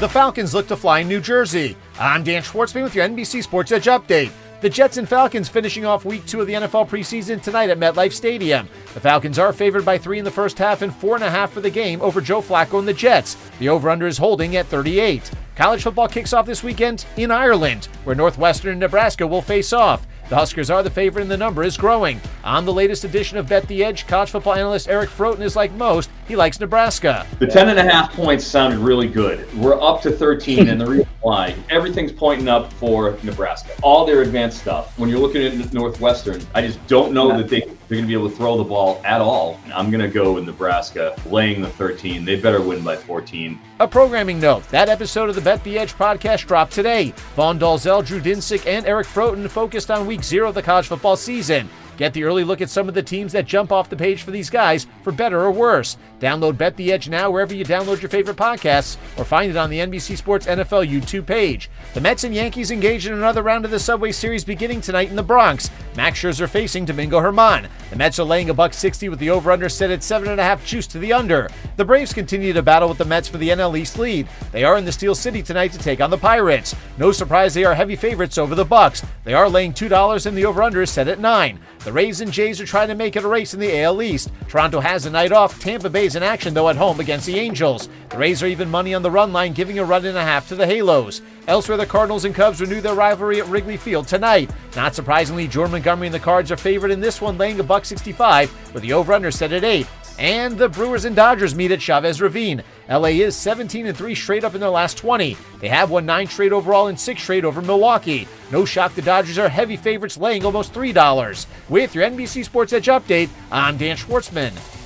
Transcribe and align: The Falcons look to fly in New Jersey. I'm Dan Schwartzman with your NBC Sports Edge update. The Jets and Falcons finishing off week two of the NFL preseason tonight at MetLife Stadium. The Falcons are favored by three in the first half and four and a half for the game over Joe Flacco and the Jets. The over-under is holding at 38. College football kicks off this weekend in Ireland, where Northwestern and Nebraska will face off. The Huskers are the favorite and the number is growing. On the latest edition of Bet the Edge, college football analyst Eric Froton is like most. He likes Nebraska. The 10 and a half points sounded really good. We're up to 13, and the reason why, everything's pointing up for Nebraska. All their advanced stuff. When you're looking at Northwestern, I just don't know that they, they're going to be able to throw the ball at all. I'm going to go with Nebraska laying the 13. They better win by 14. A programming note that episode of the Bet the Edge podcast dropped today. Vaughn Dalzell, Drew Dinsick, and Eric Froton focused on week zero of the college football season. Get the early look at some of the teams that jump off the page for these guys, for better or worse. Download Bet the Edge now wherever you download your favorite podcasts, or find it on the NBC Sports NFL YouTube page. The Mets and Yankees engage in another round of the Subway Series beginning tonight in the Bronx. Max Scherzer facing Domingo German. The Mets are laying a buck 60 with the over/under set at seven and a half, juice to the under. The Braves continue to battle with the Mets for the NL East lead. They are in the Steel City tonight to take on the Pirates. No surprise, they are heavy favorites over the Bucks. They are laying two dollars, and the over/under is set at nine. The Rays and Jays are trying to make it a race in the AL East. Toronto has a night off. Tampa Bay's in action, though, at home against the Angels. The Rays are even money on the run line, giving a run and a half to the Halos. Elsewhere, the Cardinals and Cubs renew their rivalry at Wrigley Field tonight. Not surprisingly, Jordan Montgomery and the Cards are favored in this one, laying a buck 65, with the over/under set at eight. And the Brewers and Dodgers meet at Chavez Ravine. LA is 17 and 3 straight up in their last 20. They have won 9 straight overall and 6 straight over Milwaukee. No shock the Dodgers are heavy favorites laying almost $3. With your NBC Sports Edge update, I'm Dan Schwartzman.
The 0.00 0.08
Falcons 0.08 0.54
look 0.54 0.66
to 0.68 0.76
fly 0.76 1.00
in 1.00 1.08
New 1.08 1.20
Jersey. 1.20 1.76
I'm 1.98 2.24
Dan 2.24 2.40
Schwartzman 2.40 2.84
with 2.84 2.94
your 2.94 3.06
NBC 3.06 3.42
Sports 3.42 3.70
Edge 3.70 3.84
update. 3.84 4.32
The 4.62 4.70
Jets 4.70 4.96
and 4.96 5.06
Falcons 5.06 5.50
finishing 5.50 5.84
off 5.84 6.06
week 6.06 6.24
two 6.24 6.40
of 6.40 6.46
the 6.46 6.54
NFL 6.54 6.88
preseason 6.88 7.42
tonight 7.42 7.68
at 7.68 7.78
MetLife 7.78 8.14
Stadium. 8.14 8.66
The 8.94 9.00
Falcons 9.00 9.38
are 9.38 9.52
favored 9.52 9.84
by 9.84 9.98
three 9.98 10.18
in 10.18 10.24
the 10.24 10.30
first 10.30 10.56
half 10.56 10.80
and 10.80 10.94
four 10.94 11.16
and 11.16 11.24
a 11.24 11.28
half 11.28 11.52
for 11.52 11.60
the 11.60 11.68
game 11.68 12.00
over 12.00 12.22
Joe 12.22 12.40
Flacco 12.40 12.78
and 12.78 12.88
the 12.88 12.94
Jets. 12.94 13.36
The 13.58 13.68
over-under 13.68 14.06
is 14.06 14.16
holding 14.16 14.56
at 14.56 14.68
38. 14.68 15.30
College 15.54 15.82
football 15.82 16.08
kicks 16.08 16.32
off 16.32 16.46
this 16.46 16.62
weekend 16.62 17.04
in 17.18 17.30
Ireland, 17.30 17.90
where 18.04 18.16
Northwestern 18.16 18.70
and 18.70 18.80
Nebraska 18.80 19.26
will 19.26 19.42
face 19.42 19.74
off. 19.74 20.06
The 20.30 20.36
Huskers 20.36 20.70
are 20.70 20.82
the 20.82 20.88
favorite 20.88 21.22
and 21.22 21.30
the 21.30 21.36
number 21.36 21.62
is 21.62 21.76
growing. 21.76 22.18
On 22.42 22.64
the 22.64 22.72
latest 22.72 23.04
edition 23.04 23.36
of 23.36 23.48
Bet 23.48 23.68
the 23.68 23.84
Edge, 23.84 24.06
college 24.06 24.30
football 24.30 24.54
analyst 24.54 24.88
Eric 24.88 25.10
Froton 25.10 25.40
is 25.42 25.56
like 25.56 25.72
most. 25.72 26.08
He 26.26 26.36
likes 26.36 26.58
Nebraska. 26.58 27.26
The 27.38 27.46
10 27.46 27.68
and 27.68 27.78
a 27.78 27.82
half 27.82 28.14
points 28.14 28.46
sounded 28.46 28.78
really 28.78 29.08
good. 29.08 29.52
We're 29.58 29.78
up 29.78 30.00
to 30.02 30.10
13, 30.10 30.68
and 30.68 30.80
the 30.80 30.86
reason 30.90 31.08
why, 31.20 31.54
everything's 31.68 32.12
pointing 32.12 32.48
up 32.48 32.72
for 32.74 33.18
Nebraska. 33.22 33.72
All 33.82 34.06
their 34.06 34.22
advanced 34.22 34.60
stuff. 34.60 34.98
When 34.98 35.10
you're 35.10 35.18
looking 35.18 35.42
at 35.42 35.72
Northwestern, 35.74 36.40
I 36.54 36.62
just 36.62 36.84
don't 36.86 37.12
know 37.12 37.36
that 37.36 37.48
they, 37.48 37.60
they're 37.60 37.98
going 37.98 38.04
to 38.04 38.06
be 38.06 38.14
able 38.14 38.30
to 38.30 38.36
throw 38.36 38.56
the 38.56 38.64
ball 38.64 39.02
at 39.04 39.20
all. 39.20 39.60
I'm 39.74 39.90
going 39.90 40.00
to 40.00 40.08
go 40.08 40.32
with 40.32 40.46
Nebraska 40.46 41.14
laying 41.26 41.60
the 41.60 41.68
13. 41.68 42.24
They 42.24 42.40
better 42.40 42.62
win 42.62 42.82
by 42.82 42.96
14. 42.96 43.58
A 43.80 43.88
programming 43.88 44.40
note 44.40 44.66
that 44.70 44.88
episode 44.88 45.28
of 45.28 45.34
the 45.34 45.42
Bet 45.42 45.62
the 45.62 45.78
Edge 45.78 45.92
podcast 45.92 46.46
dropped 46.46 46.72
today. 46.72 47.12
Vaughn 47.36 47.58
Dalzell, 47.58 48.06
Drew 48.06 48.20
Dinsick, 48.20 48.66
and 48.66 48.86
Eric 48.86 49.06
Froton 49.06 49.46
focused 49.50 49.90
on 49.90 50.06
week 50.06 50.24
zero 50.24 50.48
of 50.48 50.54
the 50.54 50.62
college 50.62 50.86
football 50.86 51.16
season. 51.16 51.68
Get 52.00 52.14
the 52.14 52.24
early 52.24 52.44
look 52.44 52.62
at 52.62 52.70
some 52.70 52.88
of 52.88 52.94
the 52.94 53.02
teams 53.02 53.32
that 53.32 53.44
jump 53.44 53.70
off 53.70 53.90
the 53.90 53.94
page 53.94 54.22
for 54.22 54.30
these 54.30 54.48
guys, 54.48 54.86
for 55.02 55.12
better 55.12 55.38
or 55.38 55.50
worse. 55.50 55.98
Download 56.18 56.56
Bet 56.56 56.74
the 56.78 56.90
Edge 56.90 57.10
now 57.10 57.30
wherever 57.30 57.54
you 57.54 57.62
download 57.62 58.00
your 58.00 58.08
favorite 58.08 58.38
podcasts, 58.38 58.96
or 59.18 59.24
find 59.26 59.50
it 59.50 59.56
on 59.58 59.68
the 59.68 59.80
NBC 59.80 60.16
Sports 60.16 60.46
NFL 60.46 60.88
YouTube 60.88 61.26
page. 61.26 61.68
The 61.92 62.00
Mets 62.00 62.24
and 62.24 62.34
Yankees 62.34 62.70
engage 62.70 63.06
in 63.06 63.12
another 63.12 63.42
round 63.42 63.66
of 63.66 63.70
the 63.70 63.78
Subway 63.78 64.12
Series 64.12 64.44
beginning 64.44 64.80
tonight 64.80 65.10
in 65.10 65.16
the 65.16 65.22
Bronx. 65.22 65.70
Max 65.94 66.18
Scherzer 66.18 66.48
facing 66.48 66.86
Domingo 66.86 67.20
German. 67.20 67.68
The 67.90 67.96
Mets 67.96 68.18
are 68.18 68.24
laying 68.24 68.48
a 68.48 68.54
buck 68.54 68.72
60 68.72 69.10
with 69.10 69.18
the 69.18 69.28
over/under 69.28 69.68
set 69.68 69.90
at 69.90 70.02
seven 70.02 70.30
and 70.30 70.40
a 70.40 70.44
half, 70.44 70.64
juice 70.64 70.86
to 70.86 70.98
the 70.98 71.12
under. 71.12 71.50
The 71.76 71.84
Braves 71.84 72.14
continue 72.14 72.54
to 72.54 72.62
battle 72.62 72.88
with 72.88 72.96
the 72.96 73.04
Mets 73.04 73.28
for 73.28 73.36
the 73.36 73.50
NL 73.50 73.76
East 73.76 73.98
lead. 73.98 74.26
They 74.52 74.64
are 74.64 74.78
in 74.78 74.86
the 74.86 74.92
Steel 74.92 75.14
City 75.14 75.42
tonight 75.42 75.72
to 75.72 75.78
take 75.78 76.00
on 76.00 76.08
the 76.08 76.16
Pirates. 76.16 76.74
No 76.96 77.12
surprise, 77.12 77.52
they 77.52 77.64
are 77.66 77.74
heavy 77.74 77.96
favorites 77.96 78.38
over 78.38 78.54
the 78.54 78.64
Bucks. 78.64 79.04
They 79.24 79.34
are 79.34 79.50
laying 79.50 79.74
two 79.74 79.90
dollars, 79.90 80.24
and 80.24 80.34
the 80.34 80.46
over/under 80.46 80.80
is 80.80 80.88
set 80.88 81.06
at 81.06 81.20
nine. 81.20 81.60
The 81.80 81.89
Rays 81.92 82.20
and 82.20 82.30
Jays 82.30 82.60
are 82.60 82.66
trying 82.66 82.88
to 82.88 82.94
make 82.94 83.16
it 83.16 83.24
a 83.24 83.28
race 83.28 83.54
in 83.54 83.60
the 83.60 83.82
AL 83.82 84.02
East. 84.02 84.30
Toronto 84.48 84.80
has 84.80 85.06
a 85.06 85.10
night 85.10 85.32
off. 85.32 85.60
Tampa 85.60 85.90
Bay's 85.90 86.16
in 86.16 86.22
action, 86.22 86.54
though, 86.54 86.68
at 86.68 86.76
home 86.76 87.00
against 87.00 87.26
the 87.26 87.38
Angels. 87.38 87.88
The 88.10 88.18
Rays 88.18 88.42
are 88.42 88.46
even 88.46 88.70
money 88.70 88.94
on 88.94 89.02
the 89.02 89.10
run 89.10 89.32
line, 89.32 89.52
giving 89.52 89.78
a 89.78 89.84
run 89.84 90.04
and 90.04 90.16
a 90.16 90.22
half 90.22 90.48
to 90.48 90.56
the 90.56 90.66
Halos. 90.66 91.22
Elsewhere, 91.46 91.78
the 91.78 91.86
Cardinals 91.86 92.24
and 92.24 92.34
Cubs 92.34 92.60
renew 92.60 92.80
their 92.80 92.94
rivalry 92.94 93.40
at 93.40 93.48
Wrigley 93.48 93.76
Field 93.76 94.06
tonight. 94.06 94.50
Not 94.76 94.94
surprisingly, 94.94 95.48
Jordan 95.48 95.72
Montgomery 95.72 96.06
and 96.06 96.14
the 96.14 96.20
Cards 96.20 96.52
are 96.52 96.56
favored 96.56 96.90
in 96.90 97.00
this 97.00 97.20
one, 97.20 97.38
laying 97.38 97.58
a 97.60 97.64
buck 97.64 97.84
65, 97.84 98.74
with 98.74 98.82
the 98.82 98.92
over/under 98.92 99.30
set 99.30 99.52
at 99.52 99.64
eight. 99.64 99.86
And 100.20 100.58
the 100.58 100.68
Brewers 100.68 101.06
and 101.06 101.16
Dodgers 101.16 101.54
meet 101.54 101.70
at 101.70 101.80
Chavez 101.80 102.20
Ravine. 102.20 102.62
LA 102.90 103.08
is 103.08 103.34
17 103.34 103.86
and 103.86 103.96
3 103.96 104.14
straight 104.14 104.44
up 104.44 104.54
in 104.54 104.60
their 104.60 104.68
last 104.68 104.98
20. 104.98 105.34
They 105.60 105.68
have 105.68 105.90
won 105.90 106.04
9 106.04 106.26
straight 106.26 106.52
overall 106.52 106.88
and 106.88 107.00
6 107.00 107.22
straight 107.22 107.46
over 107.46 107.62
Milwaukee. 107.62 108.28
No 108.52 108.66
shock 108.66 108.94
the 108.94 109.00
Dodgers 109.00 109.38
are 109.38 109.48
heavy 109.48 109.78
favorites 109.78 110.18
laying 110.18 110.44
almost 110.44 110.74
$3. 110.74 111.46
With 111.70 111.94
your 111.94 112.04
NBC 112.04 112.44
Sports 112.44 112.74
Edge 112.74 112.88
update, 112.88 113.30
I'm 113.50 113.78
Dan 113.78 113.96
Schwartzman. 113.96 114.79